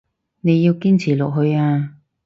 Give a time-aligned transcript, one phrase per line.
[0.39, 1.95] 你要堅持落去啊